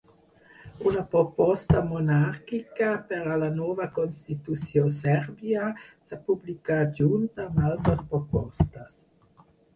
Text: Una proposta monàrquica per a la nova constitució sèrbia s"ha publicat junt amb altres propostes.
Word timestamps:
Una 0.91 1.01
proposta 1.09 1.83
monàrquica 1.89 2.87
per 3.11 3.19
a 3.33 3.35
la 3.43 3.49
nova 3.59 3.87
constitució 3.99 4.87
sèrbia 4.97 5.69
s"ha 5.83 6.19
publicat 6.33 6.99
junt 7.03 7.31
amb 7.47 7.63
altres 7.69 8.05
propostes. 8.17 8.99